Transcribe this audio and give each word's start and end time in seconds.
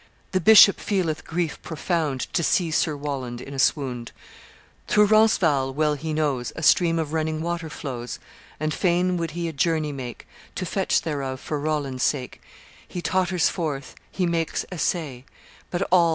"The 0.31 0.41
bishop 0.41 0.79
feeleth 0.79 1.25
grief 1.25 1.61
profound 1.61 2.21
To 2.33 2.41
see 2.41 2.71
Sir 2.71 2.95
Roland 2.95 3.39
in 3.39 3.53
a 3.53 3.59
swound. 3.59 4.11
Through 4.87 5.05
Roncesvalles, 5.05 5.75
well 5.75 5.93
he 5.93 6.11
knows, 6.11 6.51
A 6.55 6.63
stream 6.63 6.97
of 6.97 7.13
running 7.13 7.39
water 7.43 7.69
flows, 7.69 8.17
And 8.59 8.73
fain 8.73 9.15
would 9.17 9.31
he 9.37 9.47
a 9.47 9.53
journey 9.53 9.91
make 9.91 10.27
To 10.55 10.65
fetch 10.65 11.03
thereof 11.03 11.39
for 11.39 11.59
Roland's 11.59 12.01
sake, 12.01 12.41
He 12.87 13.03
totters 13.03 13.49
forth; 13.49 13.93
he 14.09 14.25
makes 14.25 14.65
essay; 14.71 15.23
But 15.69 15.83
all! 15.91 16.09